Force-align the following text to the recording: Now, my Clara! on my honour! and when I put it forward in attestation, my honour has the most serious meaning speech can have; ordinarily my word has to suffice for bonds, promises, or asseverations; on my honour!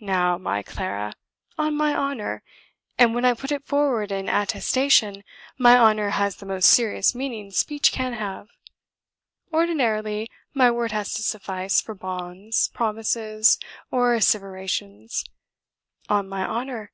Now, 0.00 0.36
my 0.36 0.64
Clara! 0.64 1.14
on 1.56 1.76
my 1.76 1.94
honour! 1.94 2.42
and 2.98 3.14
when 3.14 3.24
I 3.24 3.34
put 3.34 3.52
it 3.52 3.64
forward 3.64 4.10
in 4.10 4.28
attestation, 4.28 5.22
my 5.58 5.76
honour 5.78 6.08
has 6.10 6.34
the 6.34 6.44
most 6.44 6.66
serious 6.68 7.14
meaning 7.14 7.52
speech 7.52 7.92
can 7.92 8.14
have; 8.14 8.48
ordinarily 9.52 10.28
my 10.52 10.72
word 10.72 10.90
has 10.90 11.14
to 11.14 11.22
suffice 11.22 11.80
for 11.80 11.94
bonds, 11.94 12.66
promises, 12.74 13.60
or 13.92 14.12
asseverations; 14.16 15.22
on 16.08 16.28
my 16.28 16.44
honour! 16.44 16.90